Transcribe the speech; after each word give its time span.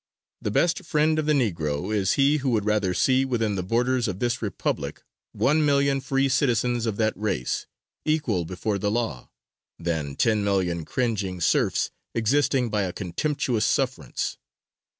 The 0.41 0.49
best 0.49 0.83
friend 0.83 1.19
of 1.19 1.27
the 1.27 1.33
Negro 1.33 1.93
is 1.95 2.13
he 2.13 2.37
who 2.37 2.49
would 2.49 2.65
rather 2.65 2.91
see, 2.91 3.23
within 3.23 3.53
the 3.53 3.61
borders 3.61 4.07
of 4.07 4.17
this 4.17 4.41
republic 4.41 5.03
one 5.31 5.63
million 5.63 6.01
free 6.01 6.27
citizens 6.27 6.87
of 6.87 6.97
that 6.97 7.13
race, 7.15 7.67
equal 8.03 8.43
before 8.43 8.79
the 8.79 8.89
law, 8.89 9.29
than 9.77 10.15
ten 10.15 10.43
million 10.43 10.85
cringing 10.85 11.39
serfs 11.39 11.91
existing 12.15 12.71
by 12.71 12.81
a 12.81 12.93
contemptuous 12.93 13.63
sufferance. 13.65 14.39